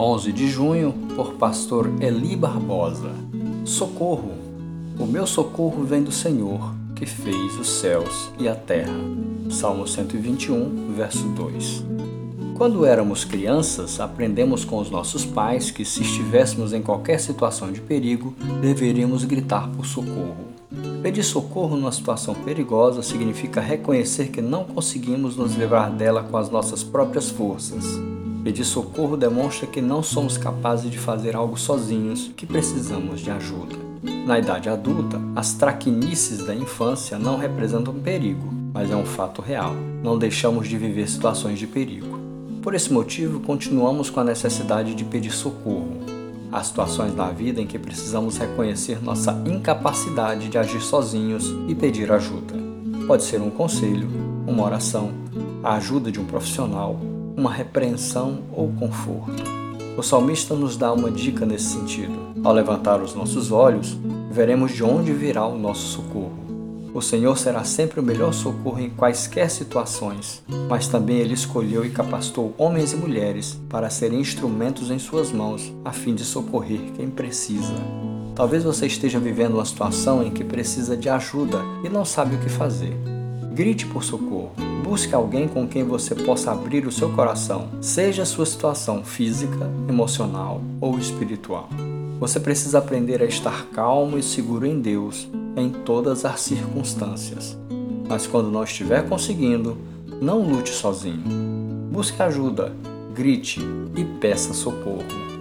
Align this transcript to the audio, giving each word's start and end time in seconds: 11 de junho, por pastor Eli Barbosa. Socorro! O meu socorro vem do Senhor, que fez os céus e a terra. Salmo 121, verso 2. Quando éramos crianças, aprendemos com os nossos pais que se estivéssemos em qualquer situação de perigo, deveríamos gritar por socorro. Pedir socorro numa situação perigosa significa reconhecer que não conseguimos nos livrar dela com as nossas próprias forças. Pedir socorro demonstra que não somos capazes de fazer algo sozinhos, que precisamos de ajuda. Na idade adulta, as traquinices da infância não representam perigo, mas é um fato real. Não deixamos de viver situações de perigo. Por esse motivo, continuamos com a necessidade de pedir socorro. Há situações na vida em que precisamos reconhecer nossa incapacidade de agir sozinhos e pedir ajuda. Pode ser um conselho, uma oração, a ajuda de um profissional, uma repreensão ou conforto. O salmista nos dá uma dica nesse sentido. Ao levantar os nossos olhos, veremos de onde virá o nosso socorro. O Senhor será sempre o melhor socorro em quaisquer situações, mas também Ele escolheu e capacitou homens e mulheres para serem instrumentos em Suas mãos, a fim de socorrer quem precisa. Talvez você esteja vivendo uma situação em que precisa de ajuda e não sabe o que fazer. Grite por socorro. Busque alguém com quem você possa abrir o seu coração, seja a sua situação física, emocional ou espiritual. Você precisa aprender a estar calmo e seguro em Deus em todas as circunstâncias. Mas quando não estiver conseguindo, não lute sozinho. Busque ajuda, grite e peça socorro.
11 0.00 0.32
de 0.32 0.46
junho, 0.46 0.94
por 1.16 1.32
pastor 1.32 1.90
Eli 2.00 2.36
Barbosa. 2.36 3.10
Socorro! 3.64 4.30
O 4.96 5.04
meu 5.04 5.26
socorro 5.26 5.82
vem 5.82 6.04
do 6.04 6.12
Senhor, 6.12 6.72
que 6.94 7.04
fez 7.04 7.58
os 7.58 7.68
céus 7.68 8.30
e 8.38 8.48
a 8.48 8.54
terra. 8.54 8.94
Salmo 9.50 9.88
121, 9.88 10.92
verso 10.94 11.26
2. 11.30 11.84
Quando 12.56 12.86
éramos 12.86 13.24
crianças, 13.24 13.98
aprendemos 13.98 14.64
com 14.64 14.78
os 14.78 14.88
nossos 14.88 15.24
pais 15.24 15.72
que 15.72 15.84
se 15.84 16.02
estivéssemos 16.02 16.72
em 16.72 16.80
qualquer 16.80 17.18
situação 17.18 17.72
de 17.72 17.80
perigo, 17.80 18.36
deveríamos 18.60 19.24
gritar 19.24 19.68
por 19.68 19.84
socorro. 19.84 20.46
Pedir 21.02 21.24
socorro 21.24 21.76
numa 21.76 21.90
situação 21.90 22.36
perigosa 22.36 23.02
significa 23.02 23.60
reconhecer 23.60 24.28
que 24.28 24.40
não 24.40 24.62
conseguimos 24.62 25.36
nos 25.36 25.56
livrar 25.56 25.90
dela 25.90 26.22
com 26.22 26.36
as 26.36 26.48
nossas 26.48 26.84
próprias 26.84 27.30
forças. 27.30 27.84
Pedir 28.48 28.64
socorro 28.64 29.14
demonstra 29.14 29.66
que 29.66 29.78
não 29.78 30.02
somos 30.02 30.38
capazes 30.38 30.90
de 30.90 30.96
fazer 30.96 31.36
algo 31.36 31.58
sozinhos, 31.58 32.30
que 32.34 32.46
precisamos 32.46 33.20
de 33.20 33.30
ajuda. 33.30 33.76
Na 34.24 34.38
idade 34.38 34.70
adulta, 34.70 35.20
as 35.36 35.52
traquinices 35.52 36.46
da 36.46 36.54
infância 36.54 37.18
não 37.18 37.36
representam 37.36 37.92
perigo, 37.92 38.48
mas 38.72 38.90
é 38.90 38.96
um 38.96 39.04
fato 39.04 39.42
real. 39.42 39.74
Não 40.02 40.16
deixamos 40.16 40.66
de 40.66 40.78
viver 40.78 41.10
situações 41.10 41.58
de 41.58 41.66
perigo. 41.66 42.18
Por 42.62 42.74
esse 42.74 42.90
motivo, 42.90 43.38
continuamos 43.40 44.08
com 44.08 44.20
a 44.20 44.24
necessidade 44.24 44.94
de 44.94 45.04
pedir 45.04 45.32
socorro. 45.32 45.98
Há 46.50 46.64
situações 46.64 47.14
na 47.14 47.28
vida 47.28 47.60
em 47.60 47.66
que 47.66 47.78
precisamos 47.78 48.38
reconhecer 48.38 48.98
nossa 49.02 49.42
incapacidade 49.44 50.48
de 50.48 50.56
agir 50.56 50.80
sozinhos 50.80 51.54
e 51.68 51.74
pedir 51.74 52.10
ajuda. 52.10 52.54
Pode 53.06 53.24
ser 53.24 53.42
um 53.42 53.50
conselho, 53.50 54.08
uma 54.46 54.64
oração, 54.64 55.10
a 55.62 55.74
ajuda 55.74 56.10
de 56.10 56.18
um 56.18 56.24
profissional, 56.24 56.98
uma 57.38 57.52
repreensão 57.52 58.40
ou 58.52 58.68
conforto. 58.72 59.44
O 59.96 60.02
salmista 60.02 60.54
nos 60.54 60.76
dá 60.76 60.92
uma 60.92 61.10
dica 61.10 61.46
nesse 61.46 61.66
sentido. 61.66 62.12
Ao 62.42 62.52
levantar 62.52 63.00
os 63.00 63.14
nossos 63.14 63.52
olhos, 63.52 63.96
veremos 64.30 64.72
de 64.72 64.82
onde 64.82 65.12
virá 65.12 65.46
o 65.46 65.56
nosso 65.56 65.86
socorro. 65.86 66.36
O 66.92 67.00
Senhor 67.00 67.38
será 67.38 67.62
sempre 67.62 68.00
o 68.00 68.02
melhor 68.02 68.32
socorro 68.32 68.80
em 68.80 68.90
quaisquer 68.90 69.48
situações, 69.50 70.42
mas 70.68 70.88
também 70.88 71.18
Ele 71.18 71.34
escolheu 71.34 71.84
e 71.84 71.90
capacitou 71.90 72.54
homens 72.58 72.92
e 72.92 72.96
mulheres 72.96 73.56
para 73.68 73.88
serem 73.88 74.20
instrumentos 74.20 74.90
em 74.90 74.98
Suas 74.98 75.30
mãos, 75.30 75.72
a 75.84 75.92
fim 75.92 76.14
de 76.14 76.24
socorrer 76.24 76.80
quem 76.96 77.08
precisa. 77.08 77.74
Talvez 78.34 78.64
você 78.64 78.86
esteja 78.86 79.20
vivendo 79.20 79.54
uma 79.54 79.64
situação 79.64 80.24
em 80.24 80.30
que 80.32 80.42
precisa 80.42 80.96
de 80.96 81.08
ajuda 81.08 81.58
e 81.84 81.88
não 81.88 82.04
sabe 82.04 82.34
o 82.34 82.40
que 82.40 82.48
fazer. 82.48 82.96
Grite 83.52 83.86
por 83.86 84.02
socorro. 84.02 84.67
Busque 84.88 85.14
alguém 85.14 85.46
com 85.46 85.68
quem 85.68 85.84
você 85.84 86.14
possa 86.14 86.50
abrir 86.50 86.86
o 86.86 86.90
seu 86.90 87.10
coração, 87.10 87.68
seja 87.78 88.22
a 88.22 88.26
sua 88.26 88.46
situação 88.46 89.04
física, 89.04 89.70
emocional 89.86 90.62
ou 90.80 90.98
espiritual. 90.98 91.68
Você 92.18 92.40
precisa 92.40 92.78
aprender 92.78 93.20
a 93.20 93.26
estar 93.26 93.66
calmo 93.66 94.16
e 94.16 94.22
seguro 94.22 94.64
em 94.64 94.80
Deus 94.80 95.28
em 95.54 95.68
todas 95.68 96.24
as 96.24 96.40
circunstâncias. 96.40 97.54
Mas 98.08 98.26
quando 98.26 98.50
não 98.50 98.64
estiver 98.64 99.06
conseguindo, 99.06 99.76
não 100.22 100.40
lute 100.40 100.70
sozinho. 100.70 101.22
Busque 101.92 102.22
ajuda, 102.22 102.72
grite 103.14 103.60
e 103.94 104.02
peça 104.06 104.54
socorro. 104.54 105.37